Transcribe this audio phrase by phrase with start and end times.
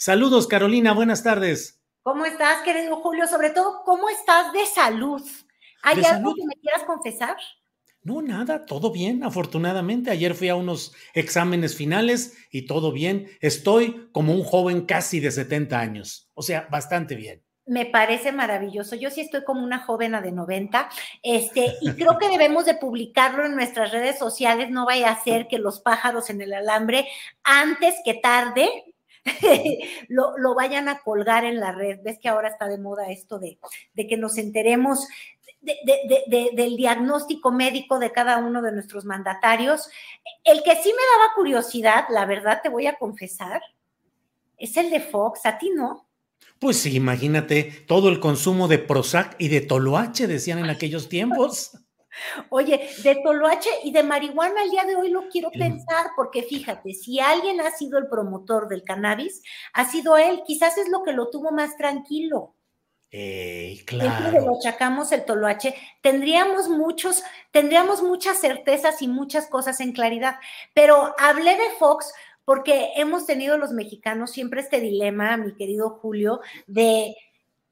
[0.00, 1.82] Saludos, Carolina, buenas tardes.
[2.04, 3.26] ¿Cómo estás, querido Julio?
[3.26, 5.20] Sobre todo, ¿cómo estás de salud?
[5.82, 6.34] ¿Hay ¿De algo salud?
[6.36, 7.36] que me quieras confesar?
[8.04, 10.12] No, nada, todo bien, afortunadamente.
[10.12, 13.28] Ayer fui a unos exámenes finales y todo bien.
[13.40, 17.42] Estoy como un joven casi de 70 años, o sea, bastante bien.
[17.66, 18.94] Me parece maravilloso.
[18.94, 20.88] Yo sí estoy como una joven de 90,
[21.24, 24.70] este, y creo que debemos de publicarlo en nuestras redes sociales.
[24.70, 27.08] No vaya a ser que los pájaros en el alambre,
[27.42, 28.87] antes que tarde,
[30.08, 32.00] lo, lo vayan a colgar en la red.
[32.02, 33.58] Ves que ahora está de moda esto de,
[33.94, 35.06] de que nos enteremos
[35.60, 39.88] de- de- de- de- del diagnóstico médico de cada uno de nuestros mandatarios.
[40.44, 43.60] El que sí me daba curiosidad, la verdad te voy a confesar,
[44.56, 45.44] es el de Fox.
[45.46, 46.06] A ti no.
[46.60, 51.72] Pues sí, imagínate todo el consumo de Prozac y de Toloache, decían en aquellos tiempos.
[52.50, 56.94] Oye, de toloache y de marihuana al día de hoy lo quiero pensar, porque fíjate,
[56.94, 60.42] si alguien ha sido el promotor del cannabis, ha sido él.
[60.46, 62.54] Quizás es lo que lo tuvo más tranquilo.
[63.10, 64.46] Ey, Siempre claro.
[64.46, 65.74] lo achacamos el toloache.
[66.02, 70.36] Tendríamos muchos, tendríamos muchas certezas y muchas cosas en claridad.
[70.74, 72.12] Pero hablé de Fox
[72.44, 77.14] porque hemos tenido los mexicanos siempre este dilema, mi querido Julio, de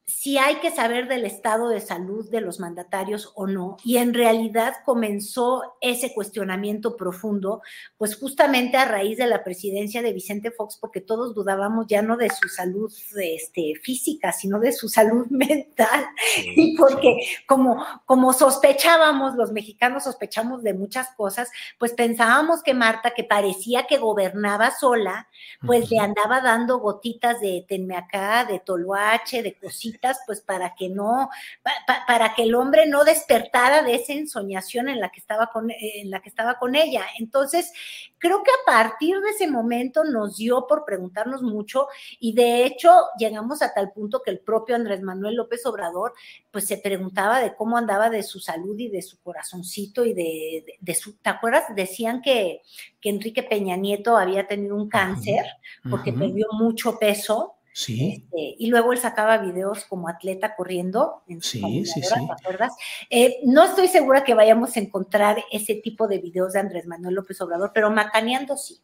[0.06, 3.76] si hay que saber del estado de salud de los mandatarios o no.
[3.84, 7.60] Y en realidad comenzó ese cuestionamiento profundo,
[7.98, 12.16] pues justamente a raíz de la presidencia de Vicente Fox, porque todos dudábamos ya no
[12.16, 16.06] de su salud este, física, sino de su salud mental.
[16.54, 17.18] Y porque
[17.48, 23.88] como, como sospechábamos, los mexicanos sospechamos de muchas cosas, pues pensábamos que Marta, que parecía
[23.88, 25.28] que gobernaba sola,
[25.66, 29.95] pues le andaba dando gotitas de tenme acá, de toloache, de cositas,
[30.26, 31.28] pues para que no,
[31.62, 35.48] pa- pa- para que el hombre no despertara de esa ensoñación en la que estaba
[35.48, 37.04] con, eh, en la que estaba con ella.
[37.18, 37.72] Entonces,
[38.18, 41.88] creo que a partir de ese momento nos dio por preguntarnos mucho
[42.20, 46.14] y de hecho llegamos a tal punto que el propio Andrés Manuel López Obrador,
[46.50, 50.64] pues se preguntaba de cómo andaba de su salud y de su corazoncito y de,
[50.66, 51.64] de- de su, ¿te acuerdas?
[51.74, 52.62] Decían que,
[53.00, 55.44] que Enrique Peña Nieto había tenido un cáncer
[55.90, 57.55] porque perdió mucho peso.
[57.78, 62.26] Sí, este, y luego él sacaba videos como atleta corriendo en Sí, sí, sí.
[62.26, 62.72] ¿te acuerdas?
[63.10, 67.16] Eh, no estoy segura que vayamos a encontrar ese tipo de videos de Andrés Manuel
[67.16, 68.78] López Obrador, pero macaneando sí.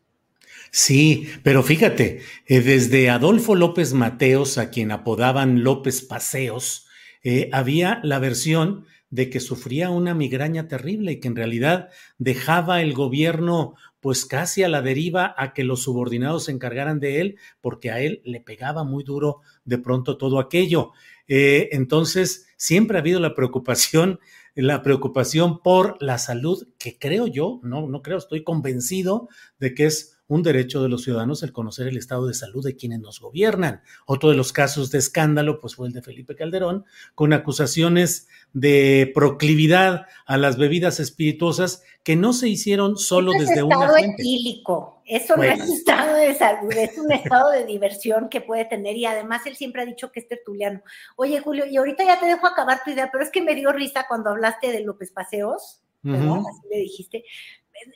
[0.70, 6.86] sí, pero fíjate, eh, desde Adolfo López Mateos, a quien apodaban López Paseos,
[7.24, 11.88] eh, había la versión de que sufría una migraña terrible y que en realidad
[12.18, 17.20] dejaba el gobierno pues casi a la deriva a que los subordinados se encargaran de
[17.20, 20.90] él, porque a él le pegaba muy duro de pronto todo aquello.
[21.28, 24.18] Eh, entonces, siempre ha habido la preocupación,
[24.56, 29.28] la preocupación por la salud, que creo yo, no, no creo, estoy convencido
[29.60, 32.76] de que es un derecho de los ciudadanos el conocer el estado de salud de
[32.76, 33.82] quienes nos gobiernan.
[34.06, 39.10] Otro de los casos de escándalo, pues fue el de Felipe Calderón, con acusaciones de
[39.14, 45.02] proclividad a las bebidas espirituosas que no se hicieron solo es desde una estado etílico.
[45.04, 45.56] Eso Bueno.
[45.56, 49.46] no es estado de salud, es un estado de diversión que puede tener y además
[49.46, 50.82] él siempre ha dicho que es tertuliano.
[51.16, 53.72] Oye, Julio, y ahorita ya te dejo acabar tu idea, pero es que me dio
[53.72, 55.82] risa cuando hablaste de López Paseos.
[56.04, 56.34] Ujú.
[56.34, 57.24] Así le dijiste,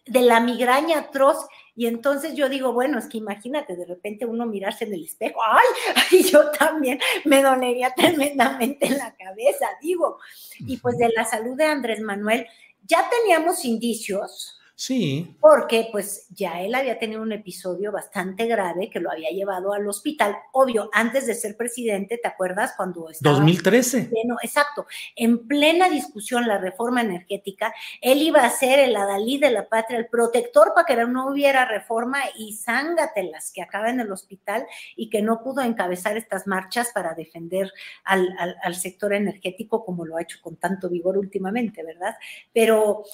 [0.05, 1.39] de la migraña atroz.
[1.77, 5.41] Y entonces yo digo, bueno, es que imagínate de repente uno mirarse en el espejo,
[5.43, 6.23] ¡ay!
[6.33, 10.19] yo también me dolería tremendamente en la cabeza, digo.
[10.61, 12.47] Y pues de la salud de Andrés Manuel,
[12.87, 15.35] ya teníamos indicios Sí.
[15.41, 19.89] Porque pues ya él había tenido un episodio bastante grave que lo había llevado al
[19.89, 20.37] hospital.
[20.53, 24.03] Obvio, antes de ser presidente, ¿te acuerdas cuando estaba 2013.
[24.05, 24.87] Pleno, exacto,
[25.17, 29.99] en plena discusión la reforma energética, él iba a ser el adalí de la patria,
[29.99, 35.09] el protector para que no hubiera reforma y zángatelas que acaba en el hospital y
[35.09, 37.73] que no pudo encabezar estas marchas para defender
[38.05, 42.15] al, al, al sector energético como lo ha hecho con tanto vigor últimamente, ¿verdad?
[42.53, 43.05] Pero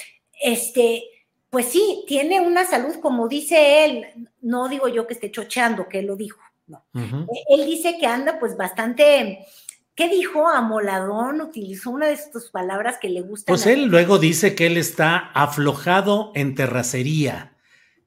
[0.40, 1.04] este
[1.52, 4.06] pues sí, tiene una salud, como dice él,
[4.40, 6.87] no digo yo que esté chocheando, que él lo dijo, no.
[6.94, 9.46] Él dice que anda pues bastante,
[9.94, 10.49] ¿qué dijo?
[10.49, 13.52] Amoladón, utilizó una de sus palabras que le gusta.
[13.52, 17.52] Pues él luego dice que él está aflojado en terracería.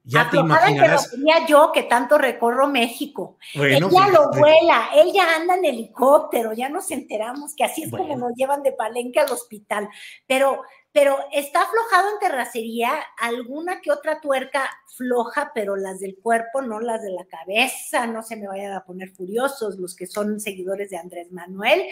[0.02, 1.12] Ya te imaginarás.
[1.14, 3.38] En yo que tanto recorro México.
[3.54, 7.84] Bueno, él ya lo vuela, él ya anda en helicóptero, ya nos enteramos que así
[7.84, 9.88] es como nos llevan de Palenque al hospital.
[10.26, 10.62] Pero
[10.96, 14.66] pero está aflojado en terracería, alguna que otra tuerca
[14.96, 18.82] floja, pero las del cuerpo, no las de la cabeza, no se me vayan a
[18.82, 21.82] poner furiosos los que son seguidores de Andrés Manuel.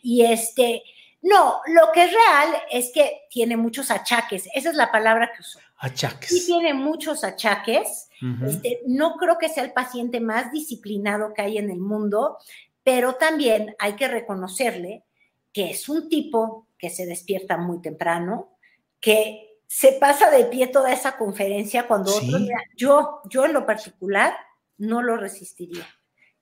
[0.00, 0.82] Y este,
[1.20, 5.42] no, lo que es real es que tiene muchos achaques, esa es la palabra que
[5.42, 5.58] usó.
[5.76, 6.30] Achaques.
[6.30, 8.08] Sí tiene muchos achaques.
[8.48, 12.38] este, no creo que sea el paciente más disciplinado que hay en el mundo,
[12.82, 15.04] pero también hay que reconocerle
[15.52, 18.53] que es un tipo que se despierta muy temprano,
[19.04, 22.40] que se pasa de pie toda esa conferencia cuando otros,
[22.74, 24.32] yo, yo en lo particular
[24.78, 25.86] no lo resistiría.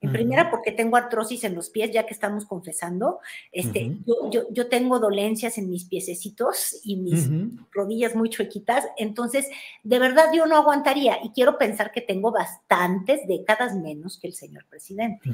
[0.00, 3.20] En primera, porque tengo artrosis en los pies, ya que estamos confesando.
[3.53, 7.31] Este, yo, yo, tengo dolencias en mis piececitos y mis
[7.70, 8.85] rodillas muy chuequitas.
[8.97, 9.47] Entonces,
[9.85, 11.19] de verdad, yo no aguantaría.
[11.23, 15.31] Y quiero pensar que tengo bastantes décadas menos que el señor presidente.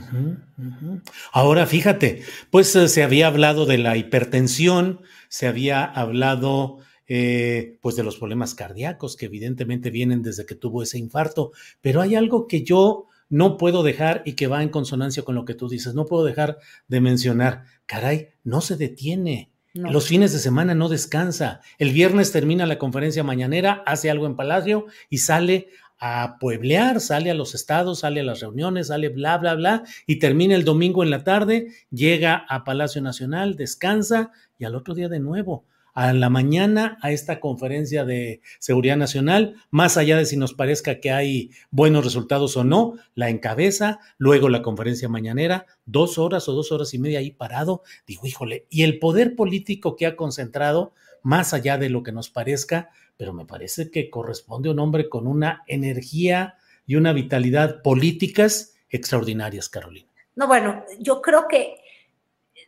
[1.33, 5.01] Ahora, fíjate, pues eh, se había hablado de la hipertensión,
[5.31, 10.83] se había hablado eh, pues de los problemas cardíacos que evidentemente vienen desde que tuvo
[10.83, 15.23] ese infarto, pero hay algo que yo no puedo dejar y que va en consonancia
[15.23, 19.51] con lo que tú dices, no puedo dejar de mencionar, caray, no se detiene.
[19.75, 21.61] Los fines de semana no descansa.
[21.79, 25.69] El viernes termina la conferencia mañanera, hace algo en Palacio y sale
[26.01, 30.17] a pueblear, sale a los estados, sale a las reuniones, sale bla, bla, bla, y
[30.17, 35.09] termina el domingo en la tarde, llega a Palacio Nacional, descansa y al otro día
[35.09, 35.65] de nuevo
[35.99, 41.01] a la mañana a esta conferencia de seguridad nacional, más allá de si nos parezca
[41.01, 46.53] que hay buenos resultados o no, la encabeza, luego la conferencia mañanera, dos horas o
[46.53, 50.93] dos horas y media ahí parado, digo, híjole, y el poder político que ha concentrado,
[51.25, 55.09] más allá de lo que nos parezca, pero me parece que corresponde a un hombre
[55.09, 60.07] con una energía y una vitalidad políticas extraordinarias, Carolina.
[60.37, 61.75] No, bueno, yo creo que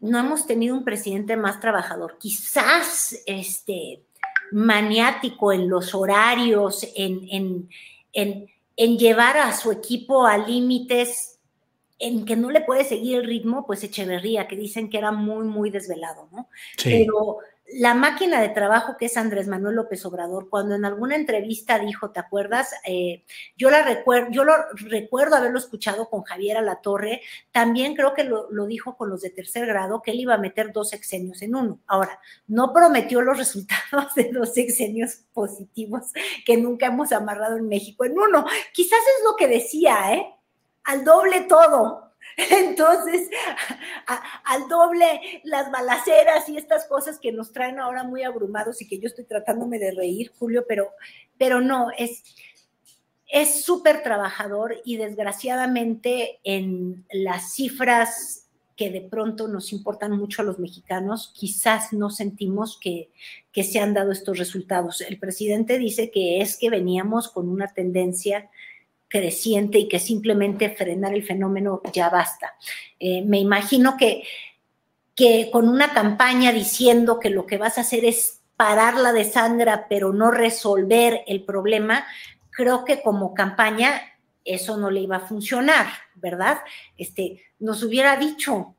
[0.00, 4.02] no hemos tenido un presidente más trabajador, quizás este,
[4.50, 7.68] maniático en los horarios, en,
[8.12, 11.38] en, llevar a su equipo a límites
[11.98, 15.46] en que no le puede seguir el ritmo, pues Echeverría, que dicen que era muy,
[15.46, 16.48] muy desvelado, ¿no?
[16.82, 17.38] Pero
[17.74, 22.10] la máquina de trabajo que es Andrés Manuel López Obrador, cuando en alguna entrevista dijo,
[22.10, 22.72] ¿te acuerdas?
[22.86, 23.24] Eh,
[23.56, 27.22] yo, la recuerdo, yo lo recuerdo haberlo escuchado con Javier Alatorre,
[27.52, 30.72] también creo que lo, dijo con los de tercer grado, que él iba a meter
[30.72, 31.80] dos sexenios en uno.
[31.86, 36.12] Ahora, no prometió los resultados de dos sexenios positivos
[36.44, 38.44] que nunca hemos amarrado en México en uno.
[38.72, 40.26] Quizás es lo que decía, ¿eh?
[40.84, 42.09] Al doble todo,
[42.50, 43.28] Entonces,
[44.44, 48.98] al doble las balaceras y estas cosas que nos traen ahora muy abrumados y que
[48.98, 50.90] yo estoy tratándome de reír, Julio, pero,
[51.38, 52.22] pero no, es
[53.30, 60.44] es súper trabajador y desgraciadamente en las cifras que de pronto nos importan mucho a
[60.44, 63.10] los mexicanos, quizás no sentimos que,
[63.52, 65.02] que se han dado estos resultados.
[65.02, 68.50] El presidente dice que es que veníamos con una tendencia
[69.10, 72.54] creciente y que simplemente frenar el fenómeno ya basta.
[72.98, 74.22] Eh, me imagino que,
[75.14, 79.86] que con una campaña diciendo que lo que vas a hacer es parar la desangra,
[79.88, 82.06] pero no resolver el problema,
[82.50, 84.00] creo que como campaña
[84.44, 86.58] eso no le iba a funcionar, ¿verdad?
[86.96, 88.76] Este, nos hubiera dicho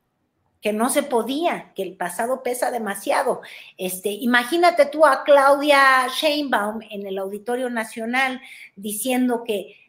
[0.61, 3.41] que no se podía, que el pasado pesa demasiado.
[3.77, 8.39] Este, imagínate tú a Claudia Sheinbaum en el Auditorio Nacional
[8.75, 9.80] diciendo que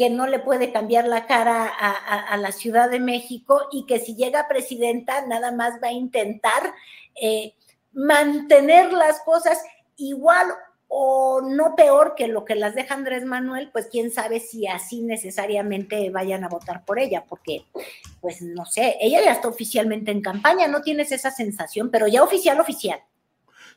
[0.00, 4.16] que no le puede cambiar la cara a, la Ciudad de México y que si
[4.16, 6.72] llega presidenta nada más va a intentar
[7.20, 7.52] eh,
[7.92, 9.60] mantener las cosas
[9.98, 10.46] igual
[10.88, 15.02] o no peor que lo que las deja Andrés Manuel, pues quién sabe si así
[15.02, 17.66] necesariamente vayan a votar por ella, porque
[18.22, 22.22] pues no sé, ella ya está oficialmente en campaña, no tienes esa sensación, pero ya
[22.22, 23.00] oficial, oficial.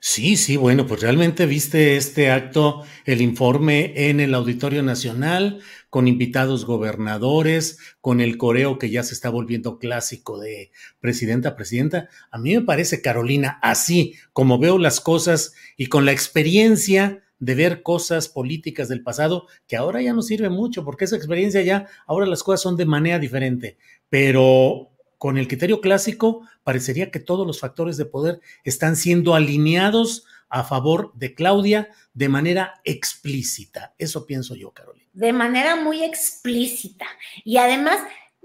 [0.05, 5.61] Sí, sí, bueno, pues realmente viste este acto, el informe en el Auditorio Nacional,
[5.93, 12.09] con invitados gobernadores, con el coreo que ya se está volviendo clásico de presidenta, presidenta.
[12.31, 17.53] A mí me parece, Carolina, así como veo las cosas y con la experiencia de
[17.53, 21.85] ver cosas políticas del pasado, que ahora ya no sirve mucho, porque esa experiencia ya,
[22.07, 23.77] ahora las cosas son de manera diferente,
[24.09, 30.25] pero con el criterio clásico, parecería que todos los factores de poder están siendo alineados
[30.49, 33.93] a favor de Claudia de manera explícita.
[33.99, 35.02] Eso pienso yo, Carolina.
[35.13, 37.05] De manera muy explícita.
[37.43, 37.99] Y además,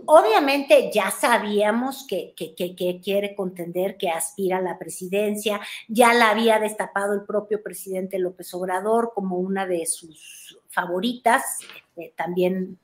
[0.07, 6.59] obviamente ya sabíamos que, que, quiere contender, que aspira a la presidencia, ya la había
[6.59, 11.59] destapado el propio presidente López Obrador como una de sus favoritas,
[11.97, 12.79] este, también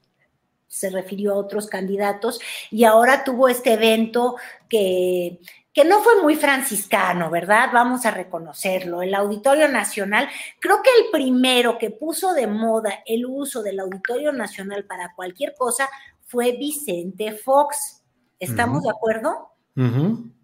[0.66, 2.40] se refirió a otros candidatos.
[2.70, 4.36] Y ahora tuvo este evento
[4.68, 5.38] que,
[5.74, 7.70] que no fue muy franciscano, ¿verdad?
[7.72, 9.02] Vamos a reconocerlo.
[9.02, 10.28] El Auditorio Nacional,
[10.60, 15.52] creo que el primero que puso de moda el uso del Auditorio Nacional para cualquier
[15.58, 15.88] cosa
[16.20, 18.04] fue Vicente Fox.
[18.38, 19.50] ¿Estamos de acuerdo?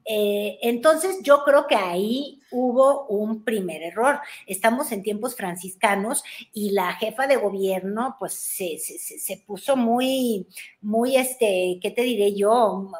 [0.05, 4.19] Eh, entonces yo creo que ahí hubo un primer error.
[4.47, 10.49] Estamos en tiempos franciscanos y la jefa de gobierno pues se, se puso muy,
[10.81, 12.91] muy, este, ¿qué te diré yo?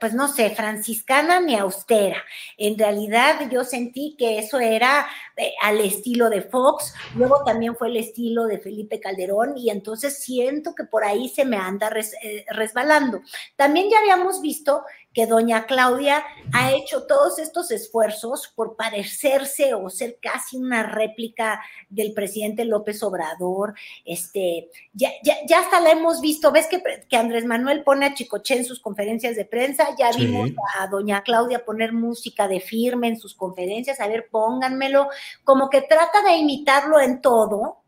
[0.00, 2.22] Pues no sé, franciscana ni austera.
[2.56, 7.88] En realidad yo sentí que eso era eh, al estilo de Fox, luego también fue
[7.88, 11.90] el estilo de Felipe Calderón y entonces siento que por ahí se me anda
[12.22, 13.20] eh, resbalando.
[13.56, 19.90] También ya habíamos visto que doña Claudia ha hecho todos estos esfuerzos por parecerse o
[19.90, 23.74] ser casi una réplica del presidente López Obrador.
[24.04, 28.14] Este, ya, ya, ya hasta la hemos visto, ves que, que, Andrés Manuel pone a
[28.14, 33.08] Chicoche en sus conferencias de prensa, ya vimos a doña Claudia poner música de firme
[33.08, 35.08] en sus conferencias, a ver, pónganmelo,
[35.42, 37.78] como que trata de imitarlo en todo,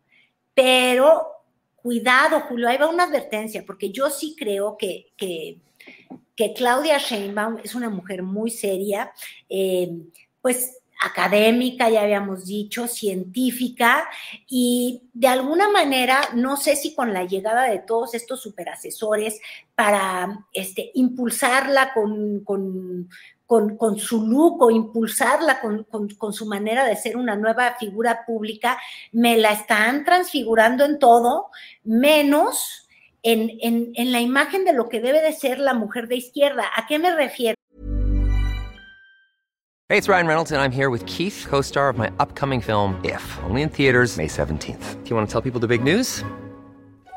[0.55, 1.27] pero
[1.77, 5.59] cuidado, Julio, ahí va una advertencia, porque yo sí creo que, que
[6.40, 9.12] que Claudia Sheinbaum es una mujer muy seria,
[9.50, 9.90] eh,
[10.40, 14.09] pues académica, ya habíamos dicho, científica,
[14.49, 19.38] y de alguna manera, no sé si con la llegada de todos estos superasesores
[19.75, 27.18] para este, impulsarla con, con, su look o impulsarla con, con, su manera de ser
[27.18, 28.78] una nueva figura pública,
[29.12, 31.50] me la están transfigurando en todo,
[31.85, 32.87] menos
[33.23, 36.65] en, en, en la imagen de lo que debe de ser la mujer de izquierda.
[36.77, 37.55] ¿A qué me refiero?
[39.89, 42.95] Hey, it's Ryan Reynolds, and I'm here with Keith, co star of my upcoming film,
[43.05, 45.03] If, only in theaters, May 17th.
[45.03, 46.23] Do you want to tell people the big news?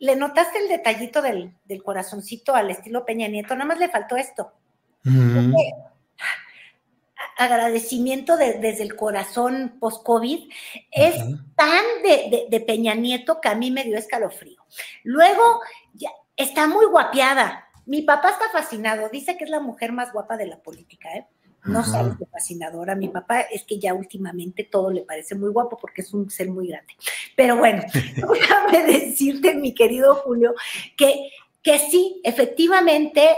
[0.00, 3.54] ¿Le notaste el detallito del, del, corazoncito al estilo Peña Nieto?
[3.54, 4.50] Nada más le faltó esto.
[5.04, 5.54] Mm.
[7.36, 10.50] Agradecimiento de, desde el corazón post-COVID.
[10.90, 11.16] Es
[11.54, 14.64] tan de, de, Peña Nieto que a mí me dio escalofrío.
[15.04, 15.60] Luego,
[15.92, 17.68] ya, está muy guapeada.
[17.84, 19.10] Mi papá está fascinado.
[19.10, 21.26] Dice que es la mujer más guapa de la política, ¿eh?
[21.64, 22.94] No sabes qué fascinadora.
[22.94, 26.50] Mi papá es que ya últimamente todo le parece muy guapo porque es un ser
[26.50, 26.94] muy grande.
[27.36, 27.82] Pero bueno,
[28.32, 30.54] déjame decirte, mi querido Julio,
[30.96, 31.30] que,
[31.62, 33.28] que sí, efectivamente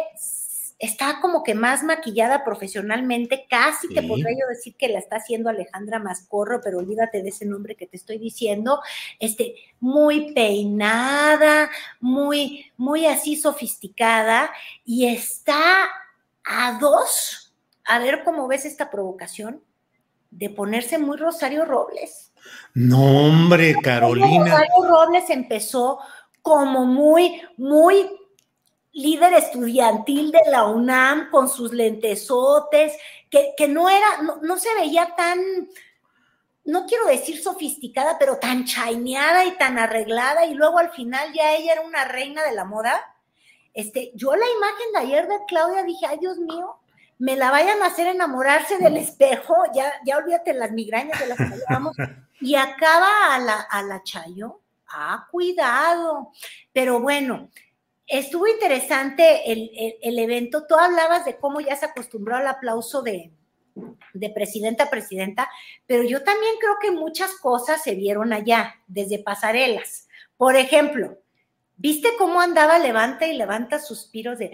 [0.83, 5.49] está como que más maquillada profesionalmente, casi te podría yo decir que la está haciendo
[5.49, 8.81] Alejandra Mascorro, pero olvídate de ese nombre que te estoy diciendo,
[9.21, 14.51] este, muy peinada, muy, muy así sofisticada,
[14.85, 15.89] y está
[16.45, 17.42] a dos
[17.93, 19.63] a ver cómo ves esta provocación
[20.31, 22.33] de ponerse muy Rosario Robles.
[22.73, 24.45] No, hombre, Carolina.
[24.47, 25.99] Rosario Robles empezó
[26.41, 28.11] como muy, muy
[28.93, 32.97] líder estudiantil de la UNAM con sus lentesotes,
[33.29, 34.07] que, que no era,
[34.41, 35.39] no, se veía tan,
[36.65, 41.55] no quiero decir sofisticada, pero tan chaineada y tan arreglada, y luego al final ya
[41.57, 42.99] ella era una reina de la moda.
[43.75, 46.79] Este, yo la imagen de ayer de Claudia dije, ay Dios mío,
[47.23, 51.39] me la vayan a hacer enamorarse del espejo, ya, ya olvídate las migrañas de las
[51.39, 51.97] que hablamos,
[52.41, 54.61] y acaba a la, a la Chayo.
[54.89, 56.33] Ah, cuidado.
[56.73, 57.49] Pero bueno,
[58.09, 59.71] estuvo interesante el,
[60.03, 60.67] el, evento.
[60.67, 63.31] Tú hablabas de cómo ya se acostumbró al aplauso de,
[64.15, 65.49] de presidenta a presidenta,
[65.87, 70.09] pero yo también creo que muchas cosas se vieron allá, desde pasarelas.
[70.37, 71.19] Por ejemplo,
[71.77, 74.51] ¿viste cómo andaba levanta y levanta suspiros de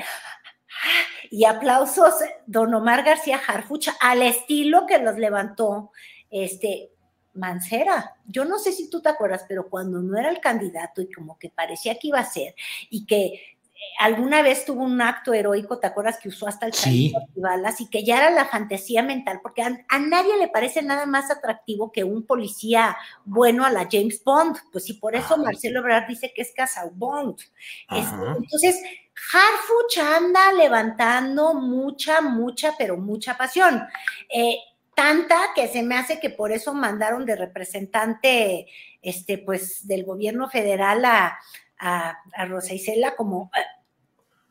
[1.30, 2.14] y aplausos
[2.46, 5.92] don Omar García Harfuch al estilo que los levantó
[6.30, 6.90] este
[7.34, 8.16] Mancera.
[8.26, 11.38] Yo no sé si tú te acuerdas, pero cuando no era el candidato y como
[11.38, 12.54] que parecía que iba a ser
[12.90, 13.40] y que
[13.98, 17.12] alguna vez tuvo un acto heroico, ¿te acuerdas que usó hasta el sí.
[17.36, 19.40] balas y que ya era la fantasía mental?
[19.42, 24.22] Porque a, nadie le parece nada más atractivo que un policía bueno a la James
[24.24, 27.38] Bond, pues y por eso Marcelo Ebrard dice que es Casa Bond.
[27.90, 28.82] entonces,
[29.32, 33.86] Harfuch anda levantando mucha, mucha, pero mucha pasión.
[34.28, 34.56] Eh,
[34.94, 38.66] tanta que se me hace que por eso mandaron de representante,
[39.02, 41.38] este, pues, del gobierno federal a,
[41.78, 43.60] a, Rosa Isela como eh,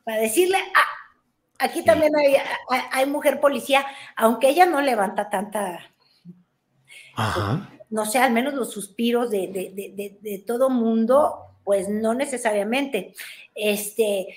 [0.04, 2.36] para decirle, ah, aquí también hay,
[2.92, 3.84] hay, mujer policía,
[4.16, 5.92] aunque ella no levanta tanta,
[7.90, 13.14] no sé, al menos los suspiros de, de, de, todo mundo, pues no necesariamente.
[13.54, 14.28] Este,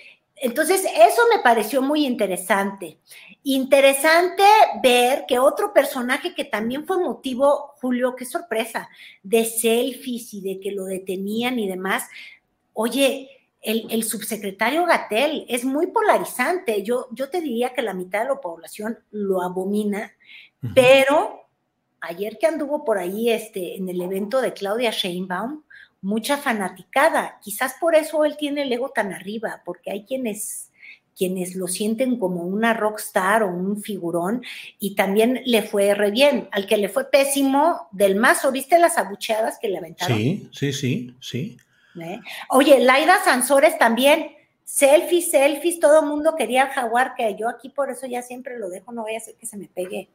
[0.42, 3.00] entonces, eso me pareció muy interesante.
[3.44, 4.44] Interesante
[4.84, 8.90] ver que otro personaje que también fue motivo, Julio, qué sorpresa,
[9.24, 12.04] de selfies y de que lo detenían y demás,
[12.74, 13.30] Oye,
[13.62, 16.84] el, subsecretario Gatel es muy polarizante.
[16.84, 20.14] Yo, yo te diría que la mitad de la población lo abomina,
[20.74, 21.48] pero
[22.00, 25.64] ayer que anduvo por ahí este, en el evento de Claudia Sheinbaum,
[26.02, 27.40] mucha fanaticada.
[27.42, 30.68] Quizás por eso él tiene el ego tan arriba, porque hay quienes
[31.16, 34.44] quienes lo sienten como una rockstar o un figurón,
[34.80, 36.50] y también le fue re bien.
[36.52, 40.18] Al que le fue pésimo, del mazo, ¿viste las abucheadas que le aventaron?
[40.18, 41.58] Sí, sí, sí, sí.
[42.02, 42.20] ¿Eh?
[42.50, 44.32] Oye, Laida Sansores también,
[44.64, 48.58] selfies, selfies, todo el mundo quería el jaguar, que yo aquí por eso ya siempre
[48.58, 50.10] lo dejo, no voy a hacer que se me pegue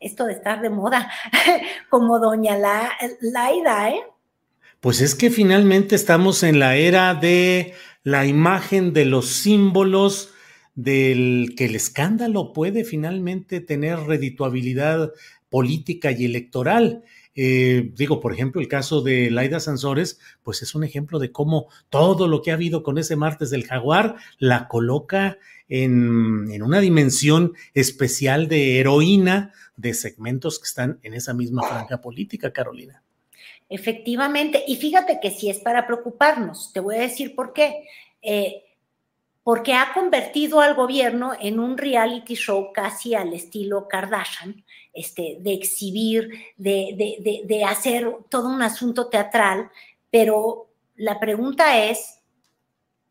[0.00, 1.10] esto de estar de moda,
[1.90, 4.02] como doña La, Laida, ¿eh?
[4.82, 10.30] Pues es que finalmente estamos en la era de la imagen de los símbolos
[10.74, 15.12] del que el escándalo puede finalmente tener redituabilidad
[15.50, 17.04] política y electoral.
[17.36, 21.68] Eh, digo, por ejemplo, el caso de Laida Sansores, pues es un ejemplo de cómo
[21.88, 26.80] todo lo que ha habido con ese martes del jaguar la coloca en, en una
[26.80, 33.01] dimensión especial de heroína de segmentos que están en esa misma franja política, Carolina.
[33.72, 37.86] Efectivamente, y fíjate que si es para preocuparnos, te voy a decir por qué.
[38.20, 38.64] Eh,
[39.42, 45.54] porque ha convertido al gobierno en un reality show casi al estilo Kardashian, este, de
[45.54, 49.70] exhibir, de, de, hacer todo un asunto teatral,
[50.10, 52.20] pero la pregunta es,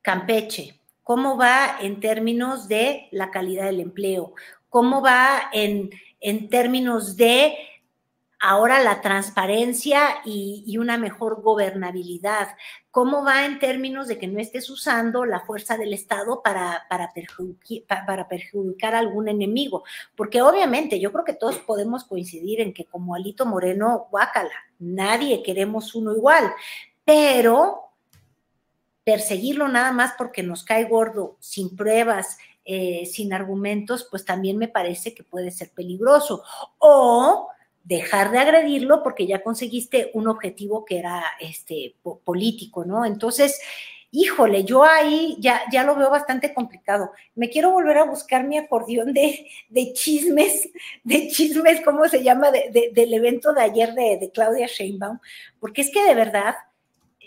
[0.03, 4.35] Campeche, ¿cómo va en términos de la calidad del empleo?
[4.69, 7.57] ¿Cómo va en, en términos de
[8.41, 12.55] ahora la transparencia y, una mejor gobernabilidad.
[12.89, 17.13] ¿Cómo va en términos de que no estés usando la fuerza del Estado para, para,
[17.13, 19.83] perjudicar a algún enemigo?
[20.15, 24.49] Porque obviamente yo creo que todos podemos coincidir en que como Alito Moreno, guácala,
[24.79, 26.51] nadie queremos uno igual,
[27.05, 27.91] pero
[29.03, 34.67] perseguirlo nada más porque nos cae gordo, sin pruebas, eh, sin argumentos, pues también me
[34.67, 36.43] parece que puede ser peligroso.
[36.79, 37.47] O
[37.83, 43.05] dejar de agredirlo porque ya conseguiste un objetivo que era este político, ¿no?
[43.05, 43.59] Entonces,
[44.11, 47.11] híjole, yo ahí ya, ya lo veo bastante complicado.
[47.33, 50.69] Me quiero volver a buscar mi acordeón de, de chismes,
[51.03, 52.51] de chismes, ¿cómo se llama?
[52.51, 55.19] del evento de ayer de, de Claudia Sheinbaum,
[55.59, 56.55] porque es que de verdad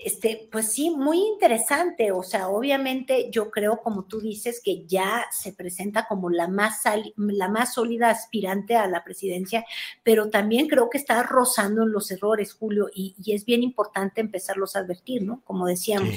[0.04, 2.12] este, pues sí, muy interesante.
[2.12, 6.82] O sea, obviamente yo creo, como tú dices, que ya se presenta como la más,
[7.16, 9.64] la más sólida aspirante a la presidencia,
[10.02, 14.76] pero también creo que está rozando en los errores, Julio, y, es bien importante empezarlos
[14.76, 15.40] a advertir, ¿no?
[15.44, 16.14] Como decíamos,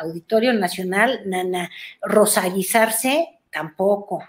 [0.00, 4.24] Auditorio Nacional, nana, rosalizarse tampoco.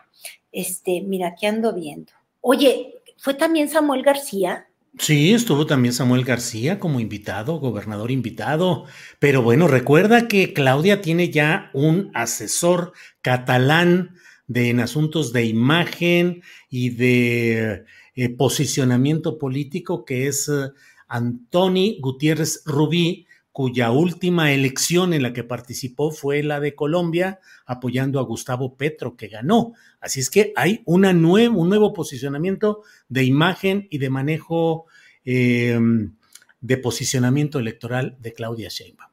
[0.51, 2.11] Este, mira, ¿qué ando viendo?
[2.41, 8.85] Oye, fue también Samuel García Sí, estuvo también Samuel García como invitado, gobernador invitado.
[9.19, 14.15] Pero bueno, recuerda que Claudia tiene ya un asesor catalán
[14.47, 20.71] de, en asuntos de imagen y de eh, posicionamiento político que es eh,
[21.07, 23.27] Antoni Gutiérrez Rubí,
[23.59, 29.17] cuya última elección en la que participó fue la de Colombia, apoyando a Gustavo Petro,
[29.17, 29.73] que ganó.
[29.99, 34.85] Así es que hay una un nuevo posicionamiento de imagen y de manejo
[35.25, 36.15] em,
[36.61, 39.11] de posicionamiento electoral de Claudia Sheinbaum.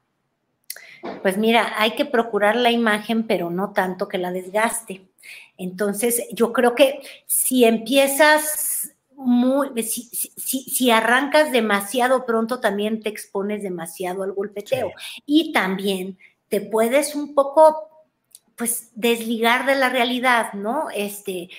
[1.22, 5.08] Pues mira, hay que procurar la imagen, pero no tanto que la desgaste.
[5.58, 8.94] Entonces, yo creo que si empiezas
[9.26, 14.92] muy, si, arrancas demasiado pronto, también te expones demasiado al golpeteo.
[15.26, 17.88] Y también te puedes un poco
[18.54, 20.88] pues desligar de la realidad, ¿no?
[20.94, 21.50] Este,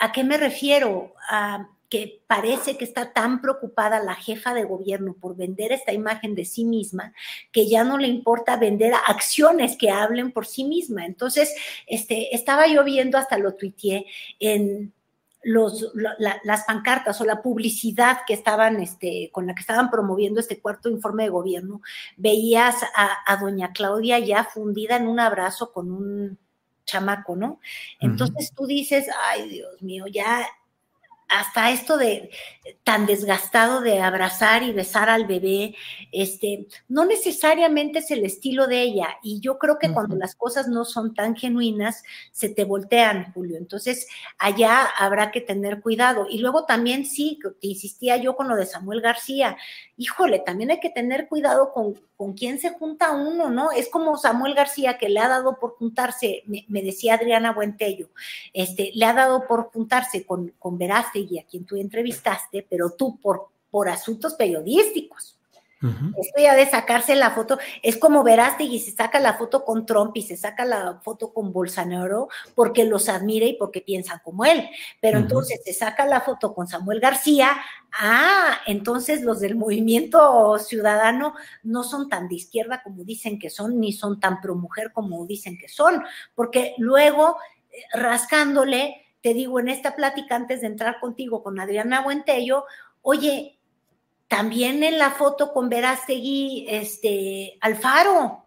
[0.00, 1.14] ¿a, qué me refiero?
[1.30, 6.34] A, que parece que está tan preocupada la jefa de gobierno por vender esta imagen
[6.34, 7.14] de sí misma
[7.50, 11.06] que ya no le importa vender acciones que hablen por sí misma.
[11.06, 11.54] Entonces,
[11.86, 14.04] este, estaba yo viendo, hasta lo tuiteé,
[14.38, 14.92] en
[15.42, 20.60] los, las pancartas o la publicidad que estaban, este, con la que estaban promoviendo este
[20.60, 21.80] cuarto informe de gobierno,
[22.16, 26.38] veías a, doña Claudia ya fundida en un abrazo con un
[26.84, 27.60] chamaco, ¿no?
[28.00, 30.46] Entonces tú dices, ay Dios mío, ya
[31.28, 32.30] hasta esto de
[32.84, 35.74] tan desgastado de abrazar y besar al bebé,
[36.12, 39.08] este, no necesariamente es el estilo de ella.
[39.22, 43.56] Y yo creo que cuando las cosas no son tan genuinas, se te voltean, Julio.
[43.56, 44.06] Entonces,
[44.38, 46.26] allá habrá que tener cuidado.
[46.28, 49.56] Y luego también, sí, te insistía yo con lo de Samuel García.
[49.96, 53.70] Híjole, también hay que tener cuidado con, con quién se junta uno, ¿no?
[53.70, 58.08] Es como Samuel García que le ha dado por juntarse, me, decía Adriana Buentello,
[58.52, 62.90] este, le ha dado por juntarse con, con Veraste y a quien tú entrevistaste, pero
[62.90, 65.38] tú por, por asuntos periodísticos.
[65.80, 68.24] Esto ya de sacarse la foto, es como
[68.58, 72.84] y se saca la foto con Trump y se saca la foto con Bolsonaro porque
[72.84, 74.68] los admira y porque piensan como él.
[75.00, 77.52] Pero entonces se saca la foto con Samuel García,
[77.92, 83.78] ah, entonces los del movimiento ciudadano no son tan de izquierda como dicen que son,
[83.78, 86.02] ni son tan pro mujer como dicen que son,
[86.34, 87.36] porque luego
[87.70, 92.64] eh, rascándole te digo, en esta plática antes de entrar contigo con Adriana Buentello,
[93.02, 93.58] oye,
[94.28, 98.44] también en la foto con Verástegui, este, Alfaro.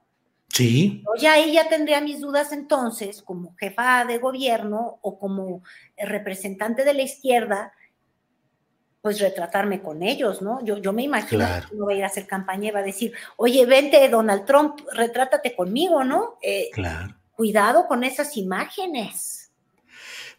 [0.48, 1.04] Sí.
[1.06, 5.64] Yo ya ahí ya tendría mis dudas entonces, como jefa de gobierno o como
[5.98, 7.74] representante de la izquierda,
[9.02, 10.64] pues retratarme con ellos, ¿no?
[10.64, 12.84] Yo, yo me imagino que uno va a ir a hacer campaña y va a
[12.84, 16.38] decir, oye, vente Donald Trump, retrátate conmigo, ¿no?
[16.42, 17.16] Eh, claro.
[17.32, 19.41] Cuidado con esas imágenes.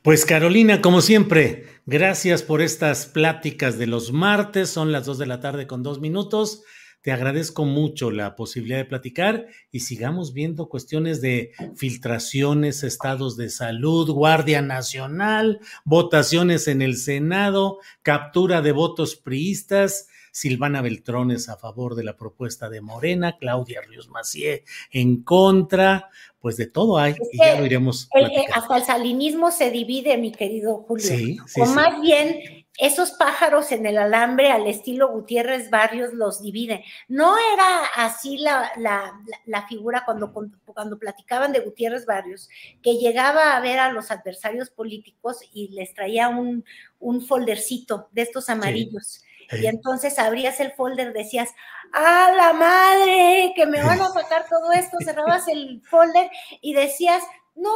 [0.03, 4.69] Pues Carolina, como siempre, gracias por estas pláticas de los martes.
[4.69, 6.65] Son las dos de la tarde con dos minutos.
[7.03, 13.49] Te agradezco mucho la posibilidad de platicar y sigamos viendo cuestiones de filtraciones, estados de
[13.49, 21.95] salud, Guardia Nacional, votaciones en el Senado, captura de votos priistas Silvana Beltrones a favor
[21.95, 27.39] de la propuesta de Morena, Claudia Ríos Macié en contra, pues de todo hay y
[27.39, 28.09] ya lo iremos.
[28.53, 31.07] hasta el salinismo se divide, mi querido Julio.
[31.07, 36.43] Sí, sí, o más bien esos pájaros en el alambre al estilo Gutiérrez Barrios los
[36.43, 36.85] divide.
[37.07, 40.33] No era así la, la, la, figura cuando,
[40.65, 42.49] cuando platicaban de Gutiérrez Barrios,
[42.83, 46.65] que llegaba a ver a los adversarios políticos y les traía un,
[46.99, 49.23] un foldercito de estos amarillos.
[49.51, 51.51] Y entonces abrías el folder, decías,
[51.93, 53.53] ¡ah, la madre!
[53.55, 54.99] Que me van a sacar todo esto.
[55.05, 57.23] Cerrabas el folder y decías,
[57.55, 57.71] no,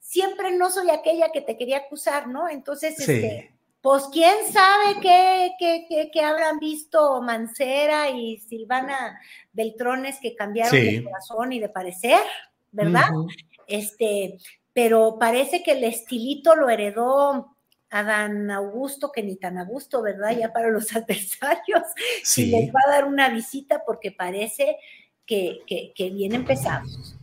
[0.00, 2.48] siempre no soy aquella que te quería acusar, ¿no?
[2.48, 9.20] Entonces, este, pues quién sabe qué, qué, qué, habrán visto Mancera y Silvana
[9.52, 12.20] Beltrones que cambiaron de corazón y de parecer,
[12.72, 13.08] ¿verdad?
[13.66, 14.38] Este,
[14.72, 17.56] pero parece que el estilito lo heredó
[17.90, 20.36] Adán Augusto, que ni tan a gusto, ¿verdad?
[20.38, 21.82] Ya para los adversarios,
[22.22, 22.44] sí.
[22.44, 24.76] y les va a dar una visita porque parece
[25.26, 27.16] que, que, vienen pesados.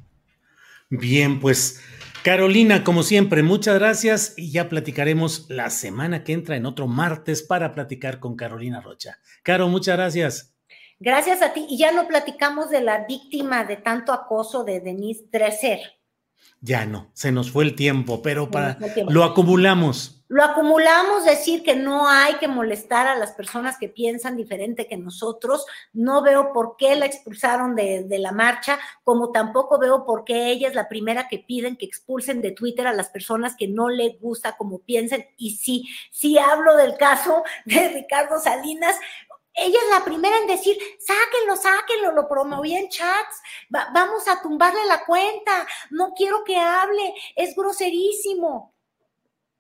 [0.90, 1.82] Bien, pues
[2.24, 7.42] Carolina, como siempre, muchas gracias y ya platicaremos la semana que entra en otro martes
[7.42, 9.20] para platicar con Carolina Rocha.
[9.44, 10.56] Caro, muchas gracias.
[11.00, 11.66] Gracias a ti.
[11.70, 15.80] Y ya no platicamos de la víctima de tanto acoso de Denise Dresser.
[16.62, 20.16] Ya no, se nos fue el tiempo, pero para lo acumulamos.
[20.28, 24.98] Lo acumulamos, decir que no hay que molestar a las personas que piensan diferente que
[24.98, 25.68] nosotros.
[25.94, 30.50] No veo por qué la expulsaron de, de, la marcha, como tampoco veo por qué
[30.50, 33.88] ella es la primera que piden que expulsen de Twitter a las personas que no
[33.90, 35.28] les gusta como piensen.
[35.38, 38.96] Y sí, sí hablo del caso de Ricardo Salinas,
[39.56, 44.86] ella es la primera en decir, sáquenlo, sáquenlo, lo promoví en chats, vamos a tumbarle
[44.86, 48.74] la cuenta, no quiero que hable, es groserísimo.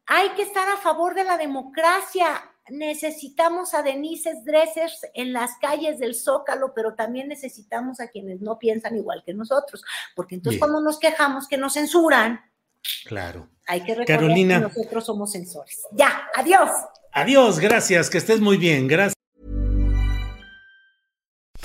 [0.07, 2.51] Hay que estar a favor de la democracia.
[2.67, 8.57] necesitamos a Denise Dressers en las calles del Zócalo, pero también necesitamos a quienes no
[8.57, 9.83] piensan igual que nosotros,
[10.15, 12.41] porque entonces cuando nos quejamos que nos censuran,
[13.05, 13.47] claro.
[13.67, 14.55] Hay que recordar Carolina.
[14.55, 15.83] que nosotros somos censores.
[15.91, 16.69] Ya, adiós.
[17.11, 19.14] Adiós, gracias, que estés muy bien, gracias.